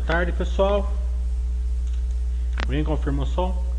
[0.00, 0.90] Boa tarde, pessoal.
[2.64, 3.69] Alguém confirmou o som?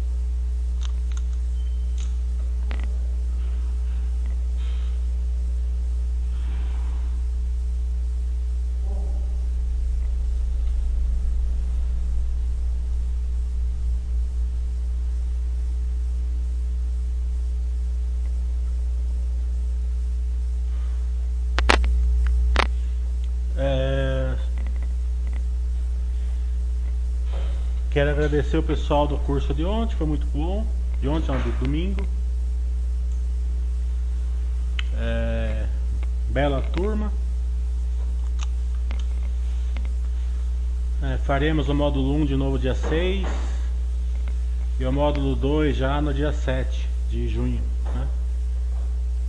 [27.92, 30.66] Quero agradecer o pessoal do curso de ontem, foi muito bom.
[31.02, 32.08] De ontem, não, do domingo.
[34.98, 35.66] É,
[36.30, 37.12] bela turma.
[41.04, 43.28] É, faremos o módulo 1 de novo dia 6
[44.80, 47.62] e o módulo 2 já no dia 7 de junho.
[47.94, 48.08] Né?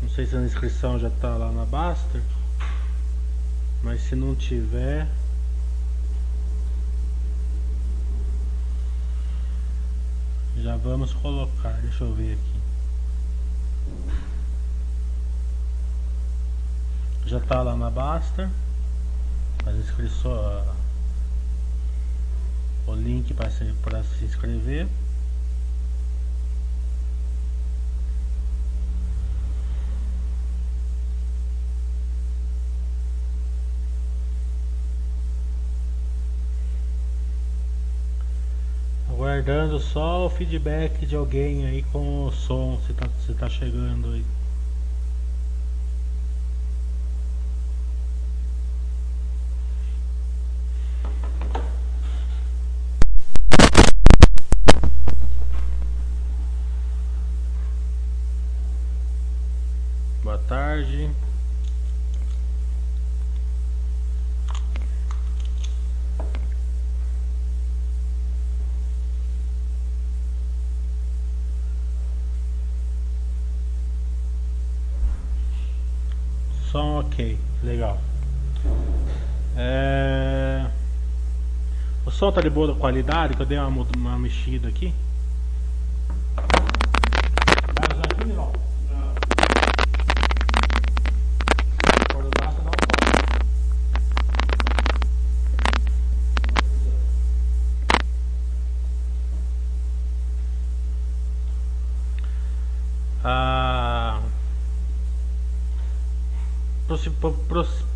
[0.02, 2.22] Não sei se a inscrição já está lá na Baster,
[3.82, 5.08] mas se não tiver.
[10.62, 12.60] Já vamos colocar, deixa eu ver aqui.
[17.26, 18.48] Já está lá na Basta.
[19.66, 20.64] As inscrições.
[22.86, 23.74] O link para se,
[24.18, 24.86] se inscrever.
[39.42, 44.12] Aguardando só o feedback de alguém aí com o som, se tá, se tá chegando
[44.12, 44.24] aí.
[77.12, 77.98] Ok, legal.
[79.56, 80.66] É...
[82.06, 84.92] O som tá de boa qualidade, que eu dei uma, uma mexida aqui.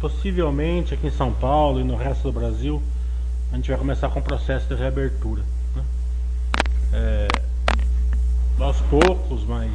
[0.01, 2.83] Possivelmente aqui em São Paulo e no resto do Brasil,
[3.53, 5.43] a gente vai começar com o processo de reabertura.
[5.75, 5.85] Né?
[6.93, 7.29] É,
[8.59, 9.71] aos poucos, mas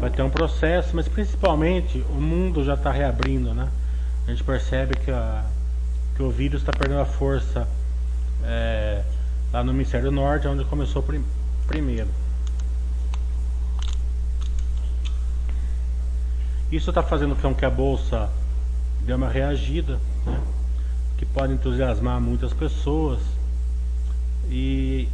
[0.00, 3.54] vai ter um processo, mas principalmente o mundo já está reabrindo.
[3.54, 3.68] Né?
[4.26, 5.44] A gente percebe que, a,
[6.16, 7.68] que o vírus está perdendo a força
[8.44, 9.02] é,
[9.52, 11.24] lá no Ministério do Norte, onde começou prim,
[11.66, 12.08] primeiro.
[16.74, 18.28] Isso está fazendo com que a bolsa
[19.06, 20.40] dê uma reagida, né?
[21.16, 23.20] que pode entusiasmar muitas pessoas
[24.50, 25.08] e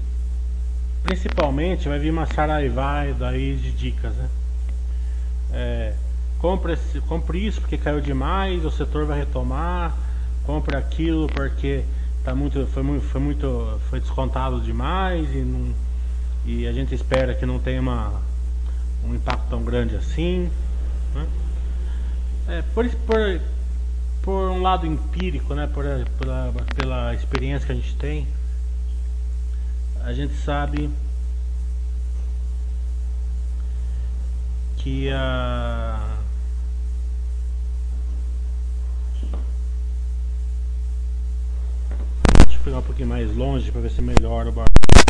[1.02, 4.28] principalmente vai vir uma saraivai daí de dicas, né?
[5.52, 5.94] É,
[6.38, 9.94] compre, compre isso porque caiu demais, o setor vai retomar,
[10.46, 11.84] compre aquilo porque
[12.24, 15.74] tá muito, foi muito, foi muito, foi descontado demais e, não,
[16.46, 18.18] e a gente espera que não tenha uma,
[19.04, 20.50] um impacto tão grande assim.
[22.50, 23.40] É, por, por,
[24.22, 25.84] por um lado empírico, né, por,
[26.18, 28.26] pela, pela experiência que a gente tem,
[30.02, 30.90] a gente sabe
[34.78, 36.18] que a
[42.46, 45.09] Deixa eu pegar um pouquinho mais longe para ver se melhora o barulho.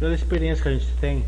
[0.00, 1.22] Pela experiência que a gente tem,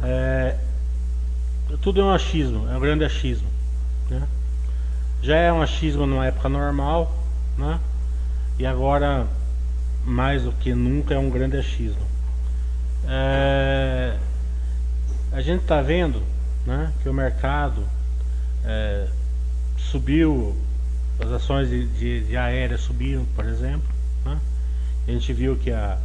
[0.00, 0.56] é,
[1.82, 3.48] tudo é um achismo, é um grande achismo.
[4.08, 4.22] Né?
[5.20, 7.12] Já é um achismo numa época normal,
[7.58, 7.80] né?
[8.60, 9.26] e agora,
[10.04, 12.02] mais do que nunca, é um grande achismo.
[13.08, 14.16] É,
[15.32, 16.22] a gente está vendo
[16.64, 17.84] né, que o mercado
[18.64, 19.08] é,
[19.76, 20.56] subiu
[21.20, 23.88] as ações de, de, de aérea subiram, por exemplo.
[24.24, 24.38] Né?
[25.06, 25.98] A gente viu que a,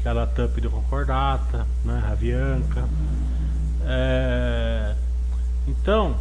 [0.00, 2.02] que a Latamp deu concordata, né?
[2.06, 2.84] a Avianca.
[3.86, 4.94] É,
[5.66, 6.16] então,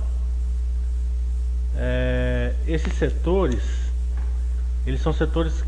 [1.75, 3.63] é, esses setores,
[4.86, 5.63] eles são setores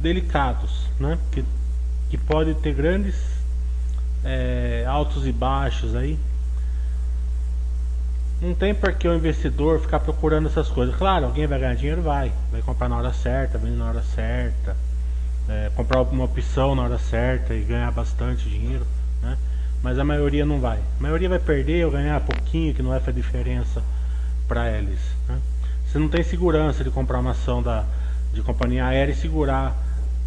[0.00, 1.18] delicados, né?
[1.24, 1.44] Porque
[2.08, 3.14] que pode ter grandes
[4.24, 6.18] é, altos e baixos aí.
[8.40, 10.94] Não tem por que o investidor ficar procurando essas coisas.
[10.94, 12.32] Claro, alguém vai ganhar dinheiro, vai.
[12.52, 14.76] Vai comprar na hora certa, vender na hora certa.
[15.48, 18.86] É, comprar uma opção na hora certa e ganhar bastante dinheiro.
[19.20, 19.36] Né?
[19.82, 20.78] Mas a maioria não vai.
[20.78, 23.82] A maioria vai perder ou ganhar pouquinho, que não vai fazer diferença
[24.46, 25.00] para eles.
[25.28, 25.38] Né?
[25.86, 27.84] Você não tem segurança de comprar uma ação da,
[28.32, 29.76] de companhia aérea e segurar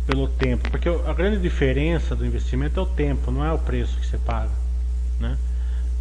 [0.05, 0.69] pelo tempo.
[0.69, 4.17] Porque a grande diferença do investimento é o tempo, não é o preço que você
[4.17, 4.51] paga.
[5.17, 5.37] Né?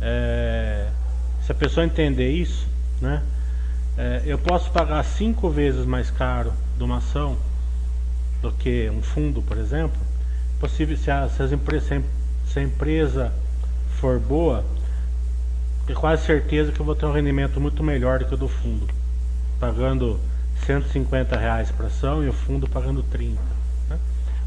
[0.01, 0.89] É,
[1.50, 2.64] se a pessoa entender isso,
[3.00, 3.20] né?
[3.99, 7.37] É, eu posso pagar cinco vezes mais caro de uma ação
[8.41, 9.99] do que um fundo, por exemplo.
[10.61, 12.05] Possível se a, se, as empresas,
[12.47, 13.32] se a empresa
[13.99, 14.64] for boa,
[15.88, 18.49] é quase certeza que eu vou ter um rendimento muito melhor do que o do
[18.49, 18.87] fundo,
[19.58, 20.20] pagando
[20.67, 23.41] 150 reais para ação e o fundo pagando 30.
[23.88, 23.99] Né?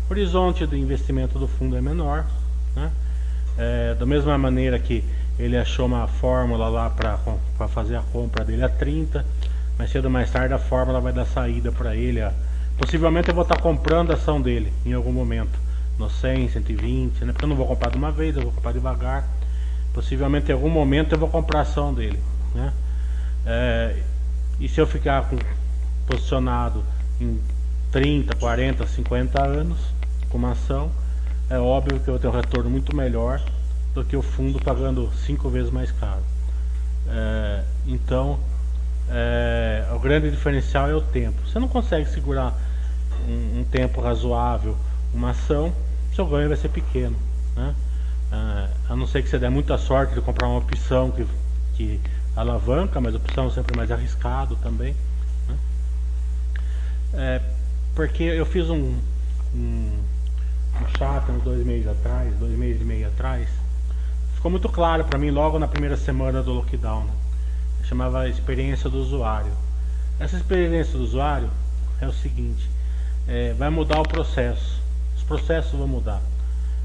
[0.07, 2.25] O horizonte do investimento do fundo é menor,
[2.73, 2.89] né?
[3.57, 5.03] é, da mesma maneira que
[5.37, 9.25] ele achou uma fórmula lá para fazer a compra dele a 30,
[9.77, 12.21] mas cedo ou mais tarde a fórmula vai dar saída para ele.
[12.21, 12.31] A,
[12.77, 15.57] possivelmente eu vou estar tá comprando a ação dele em algum momento,
[15.97, 17.31] no 100, 120, né?
[17.31, 19.27] porque eu não vou comprar de uma vez, eu vou comprar devagar.
[19.93, 22.19] Possivelmente em algum momento eu vou comprar a ação dele.
[22.53, 22.73] Né?
[23.45, 23.95] É,
[24.59, 25.37] e se eu ficar com,
[26.05, 26.83] posicionado
[27.19, 27.39] em
[27.91, 29.77] 30, 40, 50 anos
[30.29, 30.91] com uma ação,
[31.49, 33.41] é óbvio que eu vou ter um retorno muito melhor
[33.93, 36.23] do que o fundo pagando cinco vezes mais caro.
[37.07, 38.39] É, então,
[39.09, 41.39] é, o grande diferencial é o tempo.
[41.47, 42.57] Você não consegue segurar
[43.27, 44.75] um, um tempo razoável
[45.13, 45.71] uma ação,
[46.15, 47.15] seu ganho vai ser pequeno.
[47.55, 47.75] Né?
[48.31, 51.27] É, a não ser que você dê muita sorte de comprar uma opção que,
[51.75, 51.99] que
[52.35, 54.95] alavanca, mas a opção é sempre mais arriscado também.
[55.47, 55.57] Né?
[57.13, 57.41] É,
[57.93, 58.97] porque eu fiz um,
[59.53, 59.99] um,
[60.81, 63.47] um chat uns dois meses atrás, dois meses e meio atrás,
[64.43, 67.05] ficou muito claro para mim logo na primeira semana do lockdown.
[67.05, 67.13] Né?
[67.85, 69.53] Chamava experiência do usuário.
[70.19, 71.49] Essa experiência do usuário
[72.01, 72.69] é o seguinte:
[73.25, 74.81] é, vai mudar o processo.
[75.15, 76.21] Os processos vão mudar.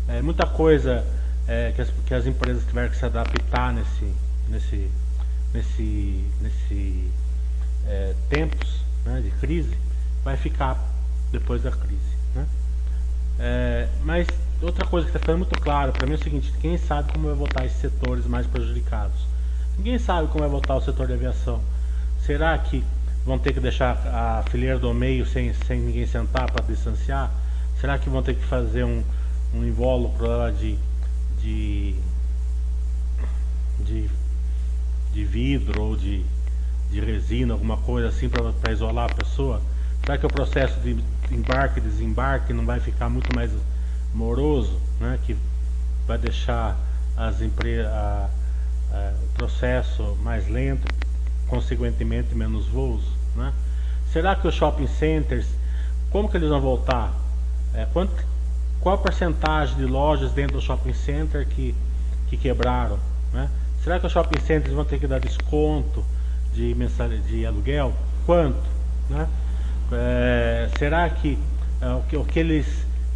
[0.06, 1.04] É, muita coisa
[1.48, 4.14] é, que, as, que, as, empresas tiveram que se adaptar nesse,
[4.48, 4.90] nesse,
[5.52, 7.10] nesse, nesse
[7.88, 9.76] é, tempos né, de crise
[10.22, 10.78] vai ficar
[11.32, 12.17] depois da crise.
[13.38, 14.26] É, mas
[14.60, 17.26] outra coisa que está ficando muito claro para mim é o seguinte: quem sabe como
[17.26, 19.26] vai voltar esses setores mais prejudicados?
[19.76, 21.60] Ninguém sabe como vai voltar o setor de aviação.
[22.26, 22.84] Será que
[23.24, 27.30] vão ter que deixar a fileira do meio sem, sem ninguém sentar para distanciar?
[27.80, 29.04] Será que vão ter que fazer um,
[29.54, 30.76] um invólucro de,
[31.40, 31.94] de,
[33.84, 34.10] de,
[35.12, 36.24] de vidro ou de,
[36.90, 39.62] de resina, alguma coisa assim para isolar a pessoa?
[40.00, 40.96] Será que o processo de
[41.30, 43.50] embarque desembarque não vai ficar muito mais
[44.14, 45.36] moroso, né, que
[46.06, 46.76] vai deixar
[47.16, 47.90] as empresas
[48.90, 50.86] o processo mais lento,
[51.46, 53.02] consequentemente menos voos,
[53.36, 53.52] né?
[54.12, 55.46] Será que os shopping centers,
[56.10, 57.12] como que eles vão voltar?
[57.74, 58.12] É, quanto,
[58.80, 61.74] qual a porcentagem de lojas dentro do shopping center que,
[62.28, 62.98] que quebraram?
[63.32, 63.50] Né?
[63.84, 66.02] Será que os shopping centers vão ter que dar desconto
[66.54, 67.92] de, mensal, de aluguel?
[68.24, 68.66] Quanto?
[69.10, 69.28] Né?
[69.92, 71.38] É, será que,
[71.80, 72.66] é, o que o que eles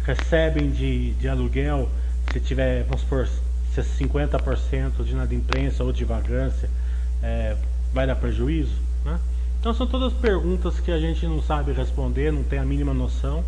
[0.03, 1.87] recebem de, de aluguel,
[2.31, 3.27] se tiver, vamos supor,
[3.73, 6.69] se 50% de inadimplência ou de vagância,
[7.21, 7.55] é,
[7.93, 8.75] vai dar prejuízo?
[9.05, 9.19] Né?
[9.59, 13.43] Então são todas perguntas que a gente não sabe responder, não tem a mínima noção.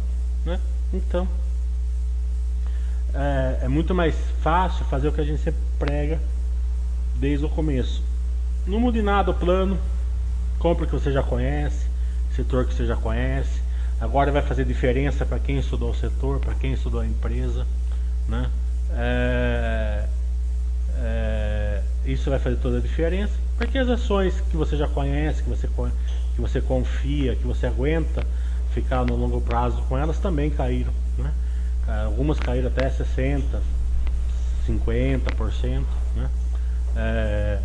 [0.46, 0.60] Né?
[0.94, 1.27] Então
[3.15, 6.20] é, é muito mais fácil fazer o que a gente sempre prega
[7.17, 8.03] desde o começo.
[8.67, 9.79] Não mude nada o plano,
[10.60, 11.84] compre o que você já conhece,
[12.35, 13.65] setor que você já conhece,
[13.99, 17.65] Agora vai fazer diferença para quem estudou o setor, para quem estudou a empresa.
[18.27, 18.49] Né?
[18.91, 20.05] É,
[20.97, 25.49] é, isso vai fazer toda a diferença, porque as ações que você já conhece, que
[25.49, 25.67] você,
[26.35, 28.25] que você confia, que você aguenta
[28.73, 30.91] ficar no longo prazo com elas também caíram.
[31.17, 31.31] Né?
[32.05, 33.43] Algumas caíram até 60%,
[34.67, 35.83] 50%.
[36.17, 36.29] Né?
[36.97, 37.59] É,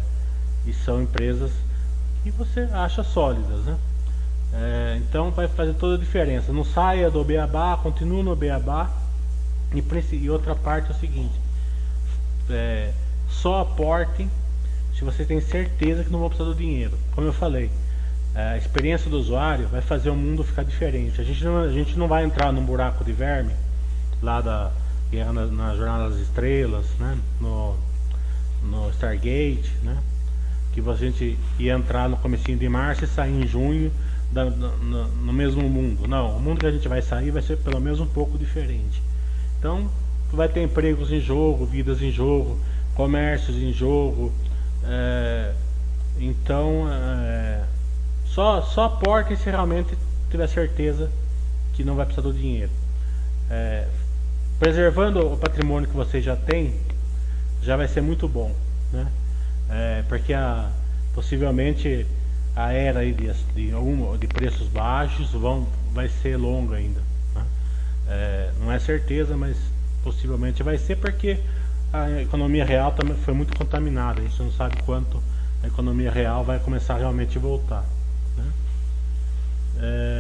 [0.65, 1.51] e são empresas
[2.23, 3.65] que você acha sólidas.
[3.65, 3.77] Né?
[4.53, 6.53] É, então vai fazer toda a diferença.
[6.53, 8.91] Não saia do beabá, continue no beabá.
[9.73, 11.39] E, e outra parte é o seguinte:
[12.49, 12.93] é,
[13.29, 14.31] só aportem
[14.95, 16.99] se você tem certeza que não vão precisar do dinheiro.
[17.15, 17.71] Como eu falei,
[18.35, 21.21] é, a experiência do usuário vai fazer o mundo ficar diferente.
[21.21, 23.53] A gente não, a gente não vai entrar num buraco de verme
[24.23, 24.71] lá da
[25.13, 27.19] na, na Jornada das Estrelas, né?
[27.41, 27.75] no,
[28.63, 29.97] no Stargate, né?
[30.73, 33.91] que a gente ia entrar no comecinho de março e sair em junho
[34.31, 36.07] da, no, no mesmo mundo.
[36.07, 39.03] Não, o mundo que a gente vai sair vai ser pelo menos um pouco diferente.
[39.59, 39.91] Então,
[40.33, 42.59] vai ter empregos em jogo, vidas em jogo,
[42.95, 44.33] comércios em jogo.
[44.85, 45.53] É,
[46.19, 47.65] então, é,
[48.27, 49.97] só, só aporte se realmente
[50.31, 51.11] tiver certeza
[51.73, 52.71] que não vai precisar do dinheiro.
[53.51, 53.87] É,
[54.59, 56.75] preservando o patrimônio que você já tem,
[57.63, 58.55] já vai ser muito bom,
[58.93, 59.07] né?
[59.69, 60.71] É, porque a,
[61.15, 62.07] possivelmente
[62.67, 67.01] a era de, de, de preços baixos vão, vai ser longa ainda.
[67.35, 67.45] Né?
[68.09, 69.57] É, não é certeza, mas
[70.03, 71.39] possivelmente vai ser porque
[71.93, 74.21] a economia real também foi muito contaminada.
[74.21, 75.23] A gente não sabe quanto
[75.63, 77.85] a economia real vai começar realmente a voltar.
[78.37, 78.53] Né?
[79.79, 80.20] É...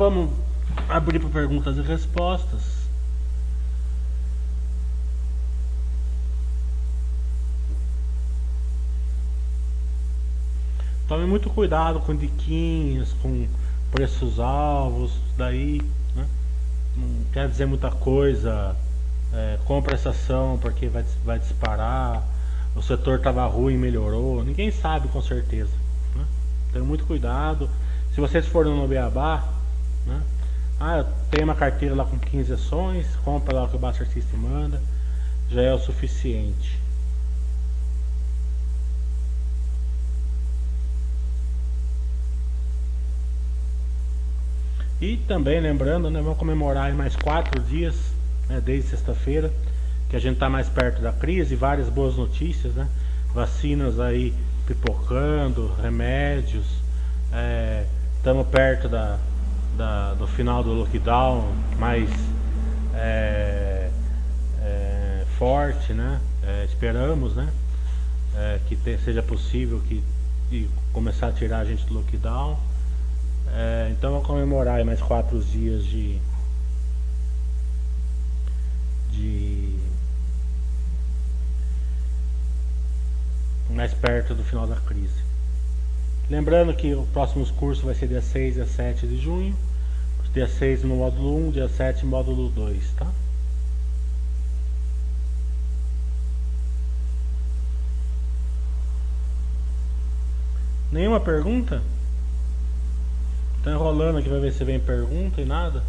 [0.00, 0.30] vamos
[0.88, 2.62] abrir para perguntas e respostas.
[11.06, 13.46] Tome muito cuidado com diquinhas, com
[13.90, 15.82] preços alvos, daí
[16.16, 16.26] né?
[16.96, 18.74] não quer dizer muita coisa.
[19.34, 22.26] É, compra essa ação porque vai, vai disparar,
[22.74, 25.72] o setor estava ruim melhorou, ninguém sabe com certeza.
[26.16, 26.24] Né?
[26.72, 27.68] Tenha muito cuidado.
[28.14, 29.59] Se vocês forem no Beabá,
[30.06, 30.22] né?
[30.80, 34.40] ah, tem uma carteira lá com 15 ações, compra lá o que o Buster System
[34.40, 34.80] manda,
[35.50, 36.80] já é o suficiente.
[45.00, 47.96] E também lembrando, né, vamos comemorar mais quatro dias,
[48.48, 49.50] né, desde sexta-feira,
[50.10, 52.88] que a gente está mais perto da crise, várias boas notícias, né?
[53.32, 54.34] Vacinas aí
[54.66, 56.66] pipocando, remédios,
[58.18, 59.18] estamos é, perto da,
[59.76, 62.08] da, do final do lockdown mais
[62.94, 63.90] é,
[64.60, 66.20] é, forte, né?
[66.42, 67.52] É, esperamos, né?
[68.36, 70.02] É, que te, seja possível que
[70.92, 72.58] começar a tirar a gente do lockdown.
[73.52, 76.18] É, então vou comemorar mais quatro dias de,
[79.10, 79.76] de
[83.70, 85.29] mais perto do final da crise.
[86.30, 89.56] Lembrando que o próximo curso vai ser dia 6 e 7 de junho.
[90.32, 93.10] Dia 6 no módulo 1, dia 7 no módulo 2, tá?
[100.92, 101.82] Nenhuma pergunta?
[103.64, 105.82] Tá enrolando aqui pra ver se vem pergunta e nada.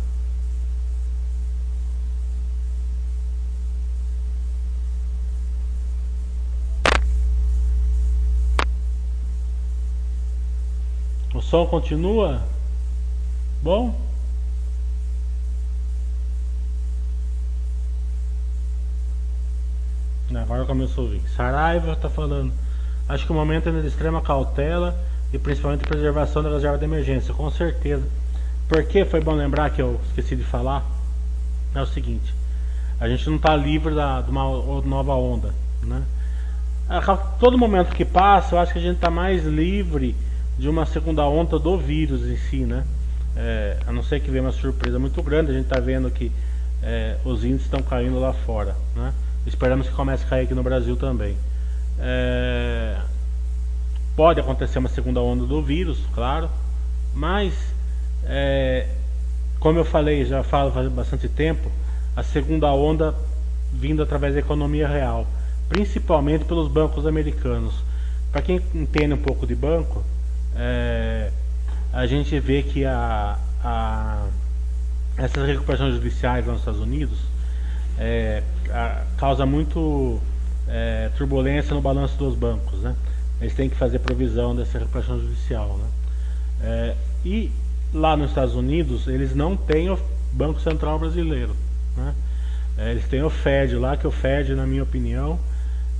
[11.42, 12.40] O som continua?
[13.64, 14.00] Bom?
[20.36, 21.22] Agora começou a ouvir.
[21.36, 22.54] Saraiva está falando.
[23.10, 24.96] Acho que o momento é de extrema cautela
[25.34, 28.08] e principalmente preservação da reserva de emergência, com certeza.
[28.70, 30.86] Porque foi bom lembrar que eu esqueci de falar.
[31.74, 32.36] É o seguinte:
[33.00, 34.44] a gente não está livre da, de uma
[34.82, 36.04] nova onda, né?
[37.40, 40.16] Todo momento que passa, eu acho que a gente está mais livre
[40.62, 42.86] de uma segunda onda do vírus em si, né?
[43.36, 46.32] É, a não ser que venha uma surpresa muito grande, a gente está vendo que
[46.84, 49.12] é, os índices estão caindo lá fora, né?
[49.48, 51.36] Esperamos que comece a cair aqui no Brasil também.
[52.00, 52.96] É,
[54.16, 56.48] Pode acontecer uma segunda onda do vírus, claro,
[57.16, 57.56] mas
[58.26, 58.88] é,
[59.60, 61.72] como eu falei, já falo faz bastante tempo,
[62.16, 63.16] a segunda onda
[63.74, 65.26] vindo através da economia real,
[65.68, 67.74] principalmente pelos bancos americanos.
[68.32, 70.04] Para quem entende um pouco de banco,
[70.64, 71.32] é,
[71.92, 74.28] a gente vê que a, a,
[75.18, 77.18] essas recuperações judiciais lá nos Estados Unidos
[77.98, 80.22] é, a, causa muito
[80.68, 82.96] é, turbulência no balanço dos bancos, né?
[83.42, 85.80] eles têm que fazer provisão dessa recuperação judicial.
[85.80, 85.88] Né?
[86.62, 87.52] É, e
[87.92, 89.98] lá nos Estados Unidos, eles não têm o
[90.32, 91.56] Banco Central Brasileiro.
[91.98, 92.14] Né?
[92.78, 95.40] É, eles têm o Fed lá, que o Fed, na minha opinião,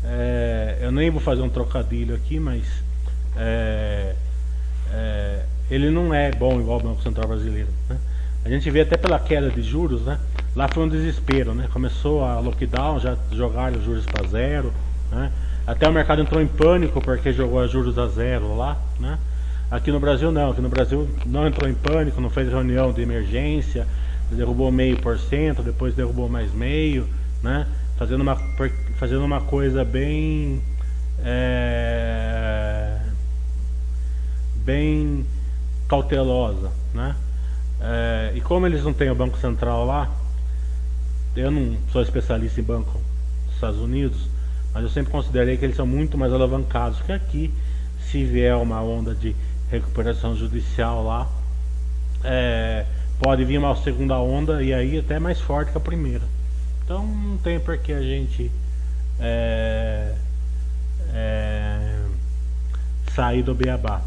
[0.04, 2.64] é, eu nem vou fazer um trocadilho aqui, mas
[4.94, 7.70] é, ele não é bom igual o Banco Central Brasileiro.
[7.90, 7.98] Né?
[8.44, 10.20] A gente vê até pela queda de juros, né?
[10.56, 11.54] lá foi um desespero.
[11.54, 11.68] Né?
[11.72, 14.74] Começou a lockdown, já jogaram os juros para zero.
[15.12, 15.32] Né?
[15.66, 19.18] Até o mercado entrou em pânico porque jogou a juros a zero lá, né?
[19.70, 23.02] Aqui no Brasil não, aqui no Brasil não entrou em pânico, não fez reunião de
[23.02, 23.88] emergência,
[24.30, 27.08] derrubou meio por cento, depois derrubou mais meio,
[27.42, 27.66] né?
[27.98, 28.36] Fazendo uma,
[28.98, 30.62] fazendo uma coisa bem
[31.24, 32.31] é,
[34.64, 35.26] bem
[35.88, 37.16] cautelosa, né?
[37.82, 40.10] É, e como eles não têm o Banco Central lá,
[41.36, 43.00] eu não sou especialista em banco
[43.46, 44.30] dos Estados Unidos,
[44.74, 47.54] mas eu sempre considerei que eles são muito mais alavancados que aqui.
[48.10, 49.36] Se vier uma onda de
[49.70, 51.30] recuperação judicial lá,
[52.24, 52.86] é,
[53.20, 56.24] pode vir uma segunda onda e aí até mais forte que a primeira.
[56.84, 58.52] Então não tem por que a gente
[59.20, 60.14] é,
[61.14, 62.00] é,
[63.14, 64.02] sair do beabá.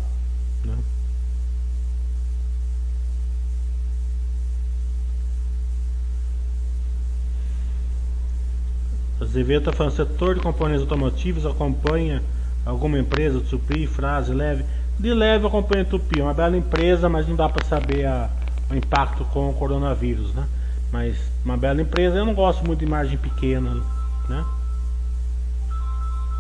[9.21, 12.23] Azevedo está falando, setor de componentes automotivos acompanha
[12.66, 14.64] alguma empresa, Tupi, frase, leve.
[14.99, 18.28] De leve acompanha Tupi, é uma bela empresa, mas não dá para saber a,
[18.71, 20.47] o impacto com o coronavírus, né?
[20.92, 23.80] Mas uma bela empresa, eu não gosto muito de margem pequena,
[24.28, 24.44] né?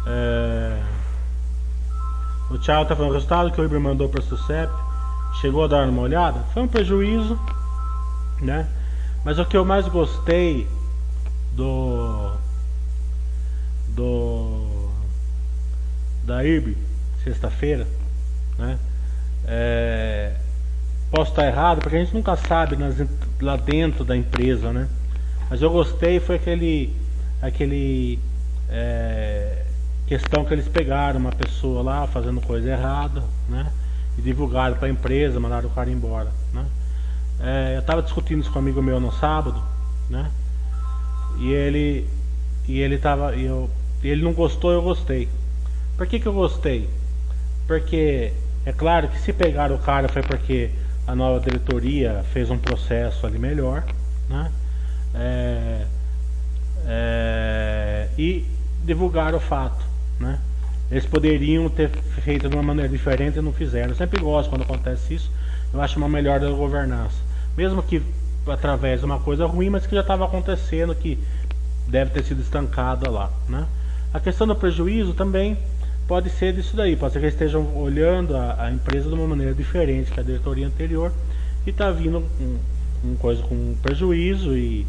[0.06, 0.82] É...
[2.50, 4.72] O Thiago está falando, o resultado que o Iber mandou para o SUSEP
[5.40, 6.40] chegou a dar uma olhada?
[6.52, 7.38] Foi um prejuízo,
[8.40, 8.68] né?
[9.24, 10.68] Mas o que eu mais gostei
[11.56, 12.32] do
[16.34, 16.76] da IRB,
[17.22, 17.86] sexta-feira,
[18.58, 18.76] né?
[19.46, 20.32] É,
[21.10, 22.96] posso estar errado, porque a gente nunca sabe nas,
[23.40, 24.88] lá dentro da empresa, né?
[25.48, 26.96] Mas eu gostei foi aquele
[27.40, 28.18] aquele
[28.68, 29.62] é,
[30.08, 33.70] questão que eles pegaram uma pessoa lá fazendo coisa errada, né?
[34.18, 36.66] E divulgaram para a empresa, mandaram o cara embora, né?
[37.40, 39.62] É, eu estava discutindo isso com um amigo meu no sábado,
[40.10, 40.32] né?
[41.38, 42.08] E ele
[42.66, 43.70] e ele tava eu
[44.02, 45.28] ele não gostou, eu gostei.
[45.96, 46.88] Por que, que eu gostei?
[47.66, 48.32] Porque
[48.66, 50.70] é claro que se pegar o cara foi porque
[51.06, 53.84] a nova diretoria fez um processo ali melhor,
[54.28, 54.50] né?
[55.14, 55.86] É,
[56.86, 58.44] é, e
[58.84, 59.84] divulgar o fato,
[60.18, 60.40] né?
[60.90, 63.90] Eles poderiam ter feito de uma maneira diferente e não fizeram.
[63.90, 65.30] Eu sempre gosto quando acontece isso.
[65.72, 67.16] Eu acho uma melhor da governança,
[67.56, 68.02] mesmo que
[68.46, 71.18] através de uma coisa ruim, mas que já estava acontecendo, que
[71.88, 73.66] deve ter sido estancada lá, né?
[74.12, 75.58] A questão do prejuízo também
[76.06, 79.26] pode ser disso daí, pode ser que eles estejam olhando a, a empresa de uma
[79.26, 81.12] maneira diferente que a diretoria anterior
[81.66, 84.86] e está vindo um, coisa com prejuízo e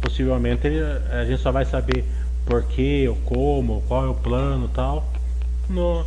[0.00, 0.68] possivelmente
[1.10, 2.04] a gente só vai saber
[2.46, 5.08] por que, ou como, qual é o plano tal
[5.68, 6.04] no,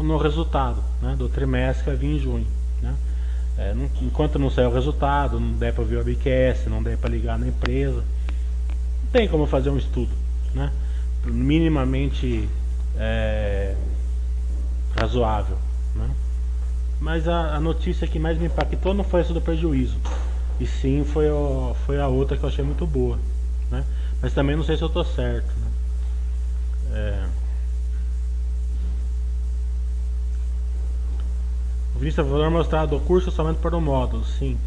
[0.00, 2.46] no resultado né, do trimestre que vai vir em junho.
[2.82, 2.94] Né?
[3.58, 6.96] É, não, enquanto não sair o resultado, não der para ver o ABQS, não der
[6.96, 8.02] para ligar na empresa,
[9.04, 10.10] não tem como fazer um estudo.
[10.54, 10.72] Né?
[11.30, 12.48] minimamente
[12.98, 13.74] é,
[14.98, 15.56] razoável.
[15.94, 16.10] Né?
[17.00, 19.98] Mas a, a, notícia que mais me impactou não foi essa do prejuízo,
[20.58, 23.18] e sim foi, o, foi a outra que eu achei muito boa.
[23.70, 23.84] Né?
[24.22, 25.46] Mas também não sei se eu estou certo.
[25.46, 25.70] Né?
[26.92, 27.26] É...
[31.94, 34.58] O Vinícius valor mostrado do curso somente para o módulo, sim.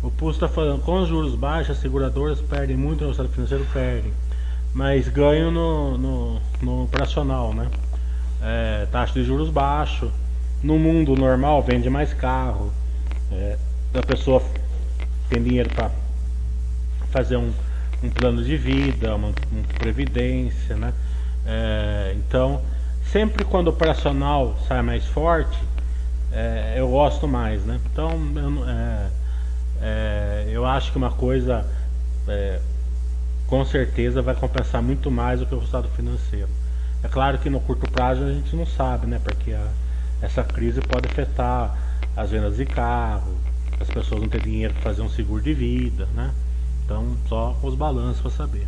[0.00, 3.66] O Pulso está falando, com os juros baixos, as seguradoras perdem muito no estado financeiro,
[3.72, 4.12] perdem
[4.74, 7.68] mas ganho no, no, no operacional, né?
[8.42, 10.10] É, taxa de juros baixo.
[10.62, 12.72] No mundo normal vende mais carro.
[13.30, 13.56] É,
[13.94, 14.42] a pessoa
[15.30, 15.90] tem dinheiro para
[17.12, 17.52] fazer um,
[18.02, 20.92] um, plano de vida, uma, uma previdência, né?
[21.46, 22.60] É, então,
[23.12, 25.56] sempre quando o operacional sai mais forte,
[26.32, 27.78] é, eu gosto mais, né?
[27.92, 29.10] Então, eu, é,
[29.80, 31.64] é, eu acho que uma coisa
[33.54, 36.48] com certeza vai compensar muito mais do que o resultado financeiro.
[37.04, 39.20] É claro que no curto prazo a gente não sabe, né?
[39.22, 39.68] Porque a,
[40.20, 41.78] essa crise pode afetar
[42.16, 43.38] as vendas de carro,
[43.78, 46.32] as pessoas não têm dinheiro para fazer um seguro de vida, né?
[46.84, 48.66] Então só os balanços para saber.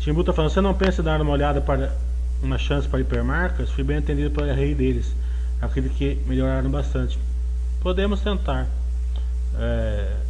[0.00, 1.96] Timbu está falando, você não pensa em dar uma olhada para
[2.42, 3.70] uma chance para hipermarcas?
[3.70, 5.16] Fui bem entendido pela rei deles.
[5.62, 7.18] Acredito que melhoraram bastante.
[7.80, 8.68] Podemos tentar.
[9.56, 10.23] É,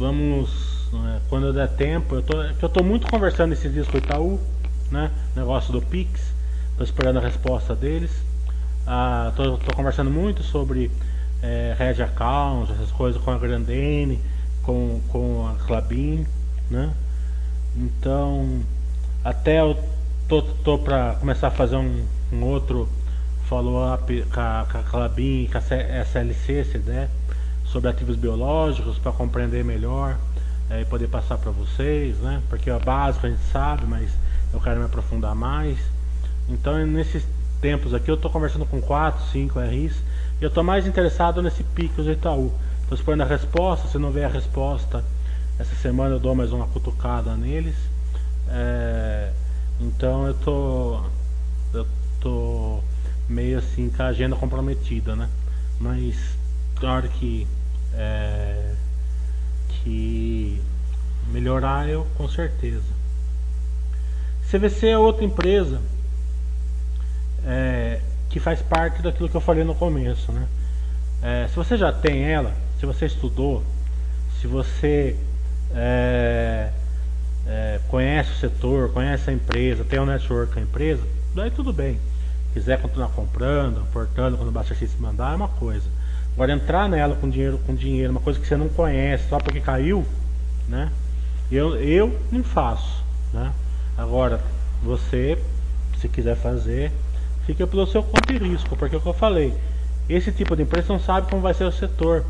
[0.00, 3.98] vamos, né, quando der tempo, eu tô, eu tô muito conversando esses dias com o
[3.98, 4.40] Itaú,
[4.90, 5.10] né?
[5.36, 6.32] Negócio do Pix,
[6.78, 8.10] tô esperando a resposta deles.
[8.86, 10.90] Ah, tô, tô conversando muito sobre
[11.42, 14.18] é, Red Account, essas coisas com a Grandene,
[14.62, 16.26] com, com a Clabin,
[16.70, 16.90] né?
[17.76, 18.62] Então,
[19.22, 19.76] até eu
[20.26, 20.78] tô, tô
[21.20, 22.88] começar a fazer um, um outro
[23.44, 27.10] follow-up com a, com a Clabin, com a SLC, se der
[27.70, 30.16] sobre ativos biológicos para compreender melhor
[30.68, 32.42] é, e poder passar para vocês, né?
[32.48, 34.10] Porque a básico a gente sabe, mas
[34.52, 35.78] eu quero me aprofundar mais.
[36.48, 37.24] Então, nesses
[37.60, 40.02] tempos aqui, eu estou conversando com 4, 5 RIs
[40.40, 42.52] e eu estou mais interessado nesse pico do Itaú.
[42.82, 45.04] Estou esperando a resposta, se não vier a resposta,
[45.58, 47.76] essa semana eu dou mais uma cutucada neles.
[48.48, 49.30] É,
[49.80, 51.00] então, eu tô,
[51.72, 51.86] eu
[52.20, 52.80] tô
[53.28, 55.28] meio assim com a agenda comprometida, né?
[55.78, 56.16] Mas
[56.86, 57.46] hora que,
[57.94, 58.74] é,
[59.68, 60.60] que
[61.30, 63.00] melhorar, eu com certeza.
[64.50, 65.80] CVC é outra empresa
[67.46, 70.46] é, que faz parte daquilo que eu falei no começo, né?
[71.22, 73.62] É, se você já tem ela, se você estudou,
[74.40, 75.16] se você
[75.74, 76.70] é,
[77.46, 81.02] é, conhece o setor, conhece a empresa, tem um network com a empresa,
[81.34, 81.98] daí tudo bem.
[82.52, 85.88] Quiser continuar comprando, aportando quando o Bastard mandar, é uma coisa.
[86.40, 89.60] Agora entrar nela com dinheiro, com dinheiro, uma coisa que você não conhece, só porque
[89.60, 90.06] caiu,
[90.66, 90.90] né?
[91.52, 93.52] Eu, eu não faço, né?
[93.94, 94.40] Agora,
[94.82, 95.36] você,
[95.98, 96.92] se quiser fazer,
[97.44, 99.52] fica pelo seu conta e risco, porque é o que eu falei,
[100.08, 102.24] esse tipo de empresa não sabe como vai ser o setor.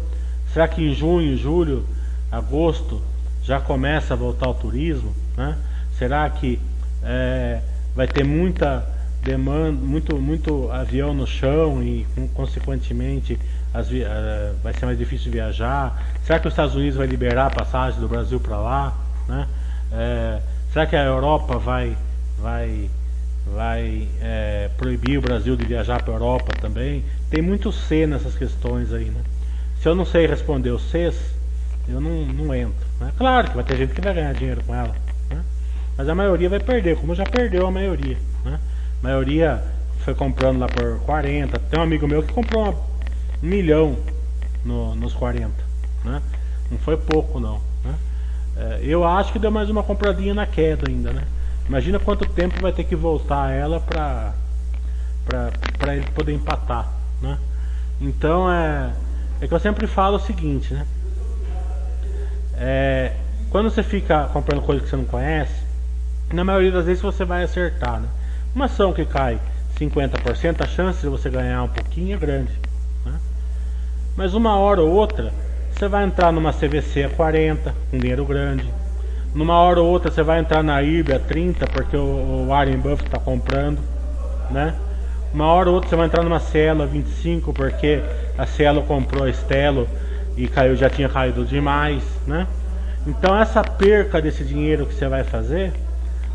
[0.52, 1.86] Será que em junho, julho,
[2.32, 3.00] agosto
[3.44, 5.14] já começa a voltar o turismo?
[5.36, 5.56] Né?
[5.96, 6.58] Será que
[7.04, 7.60] é,
[7.94, 8.84] vai ter muita
[9.22, 13.38] demanda, muito, muito avião no chão e consequentemente
[13.72, 16.02] as, uh, vai ser mais difícil viajar?
[16.24, 18.96] Será que os Estados Unidos vai liberar a passagem do Brasil para lá?
[19.28, 19.46] Né?
[19.92, 20.40] É,
[20.72, 21.96] será que a Europa vai,
[22.38, 22.90] vai,
[23.46, 27.04] vai é, proibir o Brasil de viajar para a Europa também?
[27.30, 29.06] Tem muito C nessas questões aí.
[29.06, 29.22] Né?
[29.80, 31.16] Se eu não sei responder os Cs,
[31.88, 32.86] eu não, não entro.
[33.00, 33.12] Né?
[33.16, 34.94] Claro que vai ter gente que vai ganhar dinheiro com ela,
[35.28, 35.42] né?
[35.96, 38.16] mas a maioria vai perder, como já perdeu a maioria.
[38.44, 38.58] Né?
[39.00, 39.62] A maioria
[40.04, 41.58] foi comprando lá por 40.
[41.58, 42.74] Tem um amigo meu que comprou uma,
[43.42, 43.96] milhão
[44.64, 45.52] no, nos 40.
[46.04, 46.22] Né?
[46.70, 47.60] Não foi pouco não.
[47.84, 47.94] Né?
[48.56, 51.12] É, eu acho que deu mais uma compradinha na queda ainda.
[51.12, 51.24] Né?
[51.68, 54.34] Imagina quanto tempo vai ter que voltar ela para
[55.78, 56.92] para ele poder empatar.
[57.22, 57.38] Né?
[58.00, 58.92] Então é,
[59.40, 60.86] é que eu sempre falo o seguinte, né?
[62.56, 63.12] É,
[63.50, 65.62] quando você fica comprando coisas que você não conhece,
[66.32, 68.00] na maioria das vezes você vai acertar.
[68.00, 68.08] Né?
[68.54, 69.38] Uma ação que cai
[69.78, 72.52] 50%, a chance de você ganhar um pouquinho é grande.
[74.16, 75.32] Mas uma hora ou outra,
[75.72, 78.68] você vai entrar numa CVC a 40, com dinheiro grande.
[79.34, 82.78] Numa hora ou outra, você vai entrar na IRB a 30, porque o, o Warren
[82.78, 83.78] Buffett está comprando.
[84.50, 84.74] Né?
[85.32, 88.02] Uma hora ou outra, você vai entrar numa Cielo a 25, porque
[88.36, 89.86] a Cielo comprou a Stelo
[90.36, 92.46] e caiu, já tinha caído demais, né?
[93.06, 95.72] Então essa perca desse dinheiro que você vai fazer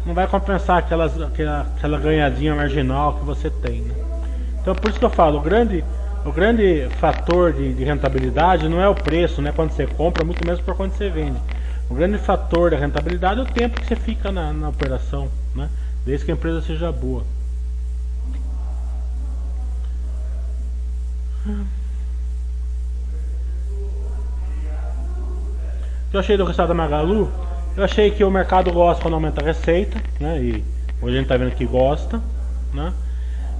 [0.06, 3.96] não vai compensar aquelas, aquela, aquela ganhadinha marginal que você tem, né?
[4.62, 5.84] Então por isso que eu falo, grande,
[6.26, 9.54] o grande fator de, de rentabilidade não é o preço, né?
[9.56, 11.40] Quando você compra, muito menos por quando você vende.
[11.88, 15.70] O grande fator da rentabilidade é o tempo que você fica na, na operação, né?
[16.04, 17.24] Desde que a empresa seja boa.
[26.10, 27.30] que eu achei do resultado da Magalu?
[27.78, 30.42] Eu achei que o mercado gosta quando aumenta a receita, né?
[30.42, 30.64] E
[31.02, 32.20] hoje a gente está vendo que gosta,
[32.74, 32.92] né?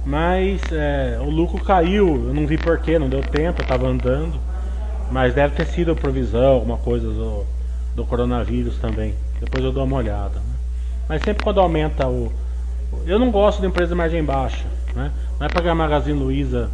[0.06, 4.38] Mas é, o lucro caiu, eu não vi porquê, não deu tempo, eu estava andando.
[5.10, 7.44] Mas deve ter sido provisão, alguma coisa do,
[7.96, 9.14] do coronavírus também.
[9.40, 10.36] Depois eu dou uma olhada.
[10.36, 10.54] Né?
[11.08, 12.32] Mas sempre quando aumenta o.
[13.04, 14.64] Eu não gosto de empresa de margem baixa.
[14.94, 15.10] Né?
[15.40, 16.70] Não é para a Magazine Luiza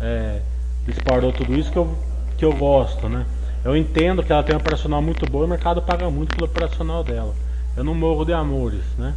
[0.00, 0.40] é,
[0.86, 1.96] disparou tudo isso que eu,
[2.36, 3.08] que eu gosto.
[3.08, 3.24] Né?
[3.64, 6.46] Eu entendo que ela tem um operacional muito bom e o mercado paga muito pelo
[6.46, 7.34] operacional dela.
[7.76, 9.14] Eu não morro de amores, né?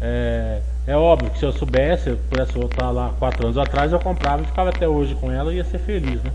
[0.00, 4.00] É, é óbvio que se eu soubesse, eu pudesse voltar lá quatro anos atrás, eu
[4.00, 6.32] comprava e ficava até hoje com ela e ia ser feliz, né?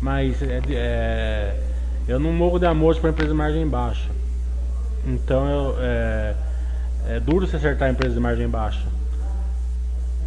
[0.00, 1.60] Mas é, é,
[2.08, 4.10] eu não morro de amores para empresa de margem baixa.
[5.06, 6.34] Então eu, é,
[7.06, 8.84] é duro se acertar a empresa de margem baixa.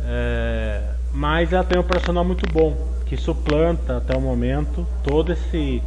[0.06, 2.74] É, mas ela tem um operacional muito bom,
[3.06, 5.84] que suplanta até o momento todo esse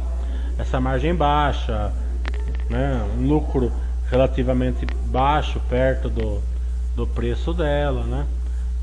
[0.59, 1.91] essa margem baixa,
[2.69, 3.71] né, um lucro
[4.07, 6.50] relativamente baixo perto do,
[6.95, 8.25] do preço dela, né?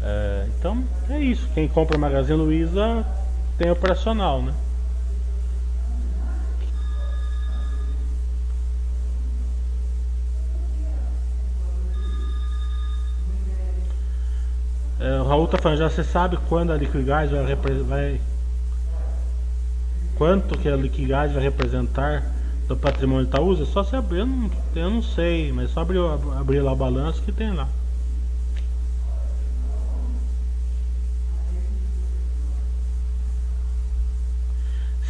[0.03, 1.49] É, então é isso.
[1.55, 3.05] Quem compra Magazine Luiza
[3.57, 4.55] tem operacional, né?
[15.01, 18.21] É, o Raul tá falando, já você sabe quando a Liquigás vai, vai
[20.19, 22.25] quanto que a liquidez vai representar
[22.67, 26.01] do patrimônio Itaúsa, só se abrir, eu não, eu não sei, mas só abrir,
[26.37, 27.69] abrir lá o balanço que tem lá.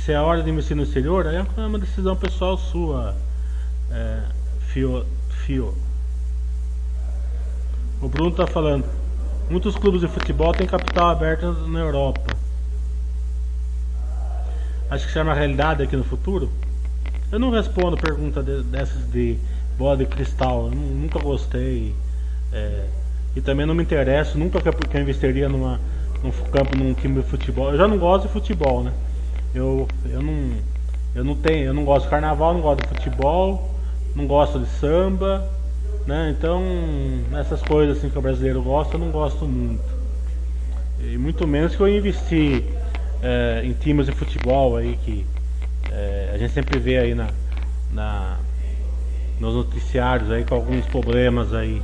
[0.09, 3.15] Se é hora de investir no exterior, aí é uma decisão pessoal sua,
[3.91, 4.23] é,
[4.61, 5.05] fio,
[5.45, 5.75] fio.
[8.01, 8.87] O Bruno está falando,
[9.51, 12.35] muitos clubes de futebol têm capital aberto na Europa.
[14.89, 16.51] Acho que será uma realidade aqui no futuro?
[17.31, 19.37] Eu não respondo pergunta de, dessas de
[19.77, 20.69] bola de cristal.
[20.69, 21.95] Eu nunca gostei.
[22.51, 22.87] É,
[23.37, 24.39] e também não me interesso.
[24.39, 25.79] Nunca que eu investiria numa,
[26.25, 27.73] num campo, num time de futebol.
[27.73, 28.95] Eu já não gosto de futebol, né?
[29.55, 30.53] Eu, eu não
[31.15, 33.75] eu não tenho, eu não gosto de carnaval, não gosto de futebol,
[34.15, 35.49] não gosto de samba,
[36.07, 36.35] né?
[36.37, 36.63] Então,
[37.37, 39.83] essas coisas assim que o brasileiro gosta, eu não gosto muito.
[41.01, 42.65] E muito menos que eu investi
[43.23, 45.27] é, em times de futebol aí que
[45.91, 47.29] é, a gente sempre vê aí na,
[47.93, 48.37] na,
[49.41, 51.83] nos noticiários aí com alguns problemas aí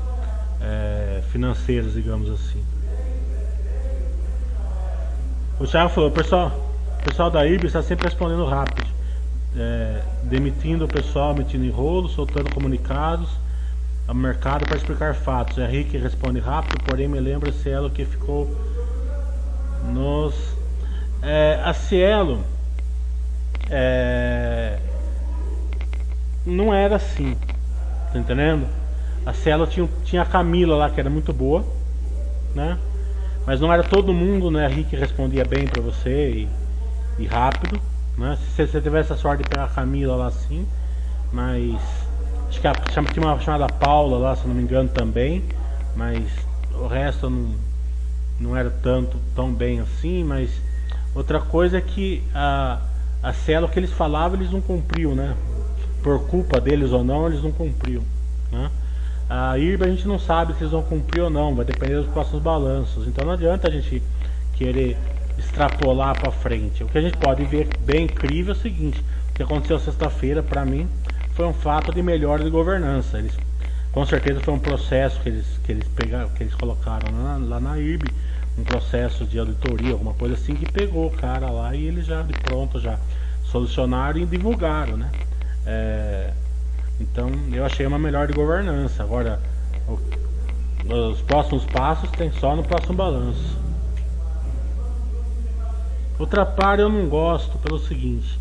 [0.61, 2.63] é, financeiros, digamos assim.
[5.59, 6.74] O Thiago falou, pessoal,
[7.05, 8.89] o pessoal da IB está sempre respondendo rápido,
[9.55, 13.29] é, demitindo o pessoal, metindo enrolo, soltando comunicados
[14.09, 15.59] ao mercado para explicar fatos.
[15.59, 18.51] É Henrique responde rápido, porém me lembra Cielo que ficou
[19.93, 20.35] nos.
[21.23, 22.43] É, a Cielo
[23.69, 24.79] é,
[26.47, 27.37] não era assim,
[28.15, 28.67] tá entendendo?
[29.27, 31.67] A Cielo tinha, tinha a Camila lá que era muito boa,
[32.55, 32.79] né?
[33.47, 34.65] Mas não era todo mundo, né?
[34.65, 36.64] A Rick respondia bem para você e,
[37.19, 37.81] e, rápido,
[38.17, 38.39] né?
[38.57, 40.67] Se você tivesse a sorte de pegar a Camila lá assim,
[41.33, 41.81] mas
[42.49, 45.45] acho que a, tinha uma chamada Paula lá, se não me engano também,
[45.97, 46.25] mas
[46.73, 47.55] o resto não,
[48.39, 50.51] não era tanto tão bem assim, mas
[51.15, 52.81] outra coisa é que a,
[53.23, 55.37] a célula que eles falavam eles não cumpriam, né?
[56.03, 58.03] Por culpa deles ou não, eles não cumpriam,
[58.53, 58.71] né?
[59.29, 62.09] A IRB a gente não sabe se eles vão cumprir ou não, vai depender dos
[62.09, 63.09] próximos balanços.
[63.09, 64.03] Então não adianta a gente
[64.53, 64.99] querer
[65.55, 66.83] extrapolar para frente.
[66.83, 70.43] O que a gente pode ver bem incrível é o seguinte: o que aconteceu sexta-feira
[70.43, 70.89] para mim
[71.35, 73.19] foi um fato de melhora de governança.
[73.19, 73.37] Eles,
[73.93, 77.61] com certeza foi um processo que eles que eles pegaram, que eles colocaram lá, lá
[77.61, 78.11] na IRB,
[78.59, 82.23] um processo de auditoria, alguma coisa assim que pegou o cara lá e eles já
[82.23, 82.99] de pronto já
[83.45, 85.11] solucionaram e divulgaram, né?
[85.65, 86.33] É,
[87.01, 89.03] então eu achei uma melhor de governança.
[89.03, 89.41] Agora,
[89.89, 89.99] o,
[91.13, 93.64] os próximos passos tem só no próximo balanço.
[96.19, 98.39] Outra parte eu não gosto pelo seguinte.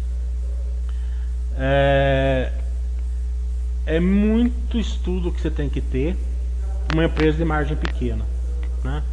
[1.58, 2.52] É,
[3.86, 6.16] é muito estudo que você tem que ter
[6.94, 8.26] uma empresa de margem pequena.
[8.84, 9.04] Né?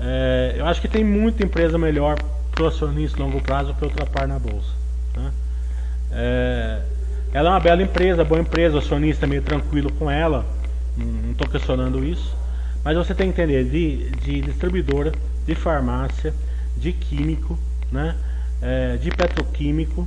[0.00, 2.16] É, eu acho que tem muita empresa melhor
[2.50, 4.70] para o acionista longo prazo que outra par na bolsa.
[5.16, 5.32] Né?
[6.12, 6.82] É,
[7.32, 10.46] ela é uma bela empresa, boa empresa, o acionista é meio tranquilo com ela,
[10.96, 12.36] não estou questionando isso.
[12.84, 15.12] Mas você tem que entender de, de distribuidora,
[15.46, 16.34] de farmácia,
[16.76, 17.58] de químico,
[17.94, 18.16] né?
[18.60, 20.06] É, de petroquímico.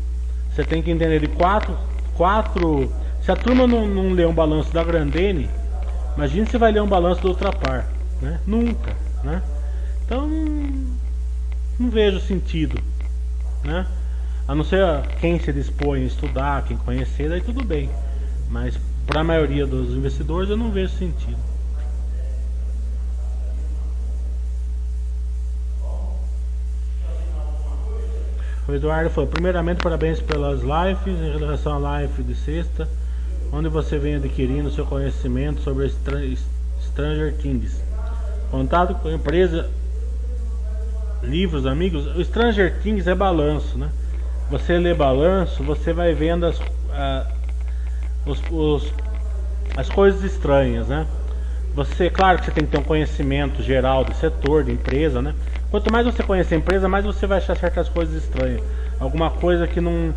[0.53, 1.77] Você tem que entender de quatro,
[2.15, 2.91] quatro.
[3.21, 5.49] Se a turma não, não lê um balanço da Grandene,
[6.15, 7.87] imagine se vai ler um balanço do Ultrapar,
[8.21, 8.39] né?
[8.45, 9.41] Nunca, né?
[10.05, 10.27] Então
[11.79, 12.81] não vejo sentido,
[13.63, 13.85] né?
[14.47, 14.85] A não ser
[15.19, 17.89] quem se dispõe a estudar, quem conhecer, aí tudo bem.
[18.49, 21.37] Mas para a maioria dos investidores eu não vejo sentido.
[28.67, 32.87] O Eduardo falou, primeiramente parabéns pelas lives em relação à live de sexta,
[33.51, 35.89] onde você vem adquirindo seu conhecimento sobre
[36.81, 37.81] Stranger Things.
[38.51, 39.69] Contato com a empresa,
[41.23, 43.89] livros, amigos, o Stranger Things é balanço, né?
[44.49, 46.59] você lê balanço, você vai vendo as,
[48.25, 48.93] os, os,
[49.75, 51.05] as coisas estranhas, né?
[51.75, 55.35] Você, claro que você tem que ter um conhecimento geral do setor, de empresa, né?
[55.69, 58.61] Quanto mais você conhece a empresa, mais você vai achar certas coisas estranhas.
[58.99, 60.13] Alguma coisa que não